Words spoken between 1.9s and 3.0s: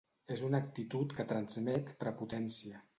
prepotència.